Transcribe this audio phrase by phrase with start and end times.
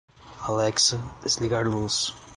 [0.47, 2.15] Alexa, desligar luz